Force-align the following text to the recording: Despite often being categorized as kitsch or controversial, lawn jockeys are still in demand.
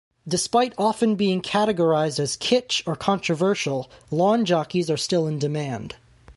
Despite 0.27 0.73
often 0.79 1.13
being 1.15 1.43
categorized 1.43 2.19
as 2.19 2.35
kitsch 2.35 2.81
or 2.87 2.95
controversial, 2.95 3.87
lawn 4.09 4.45
jockeys 4.45 4.89
are 4.89 4.97
still 4.97 5.27
in 5.27 5.37
demand. 5.37 5.93